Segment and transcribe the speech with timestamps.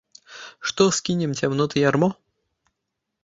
[0.69, 2.09] Што скінем цямноты ярмо.